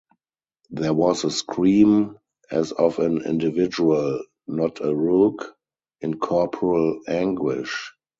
There 0.71 0.95
was 0.95 1.25
a 1.25 1.29
scream 1.29 2.17
as 2.49 2.71
of 2.71 2.97
an 2.97 3.19
individual— 3.21 4.23
not 4.47 4.81
a 4.83 4.95
rook— 4.95 5.55
in 6.01 6.17
corporal 6.17 7.01
anguish. 7.07 7.93